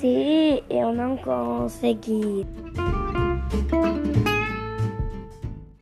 [0.00, 2.46] se eu não conseguir.